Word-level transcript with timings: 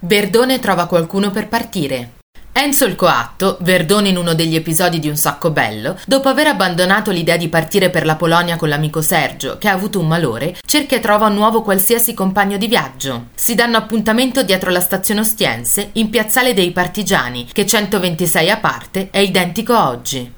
Verdone 0.00 0.58
trova 0.58 0.86
qualcuno 0.86 1.30
per 1.30 1.48
partire. 1.48 2.12
Enzo 2.52 2.84
il 2.84 2.96
coatto, 2.96 3.56
Verdone 3.60 4.10
in 4.10 4.18
uno 4.18 4.34
degli 4.34 4.54
episodi 4.54 4.98
di 4.98 5.08
Un 5.08 5.16
sacco 5.16 5.50
bello, 5.50 5.96
dopo 6.06 6.28
aver 6.28 6.48
abbandonato 6.48 7.10
l'idea 7.10 7.38
di 7.38 7.48
partire 7.48 7.88
per 7.88 8.04
la 8.04 8.16
Polonia 8.16 8.56
con 8.56 8.68
l'amico 8.68 9.00
Sergio, 9.00 9.56
che 9.56 9.68
ha 9.68 9.72
avuto 9.72 9.98
un 9.98 10.06
malore, 10.06 10.54
cerca 10.66 10.96
e 10.96 11.00
trova 11.00 11.26
un 11.26 11.34
nuovo 11.34 11.62
qualsiasi 11.62 12.12
compagno 12.12 12.58
di 12.58 12.66
viaggio. 12.66 13.28
Si 13.34 13.54
danno 13.54 13.78
appuntamento 13.78 14.42
dietro 14.42 14.70
la 14.70 14.80
stazione 14.80 15.20
Ostiense, 15.20 15.90
in 15.92 16.10
Piazzale 16.10 16.52
dei 16.52 16.72
Partigiani, 16.72 17.48
che 17.50 17.66
126 17.66 18.50
a 18.50 18.58
parte 18.58 19.08
è 19.10 19.18
identico 19.18 19.78
oggi. 19.78 20.32